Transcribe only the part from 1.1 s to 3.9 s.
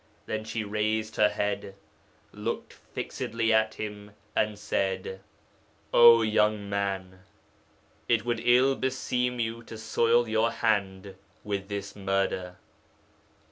her head, looked fixedly at